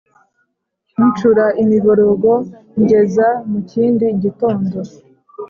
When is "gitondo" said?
4.21-4.77